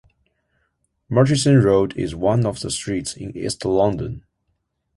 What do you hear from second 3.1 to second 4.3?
in East London.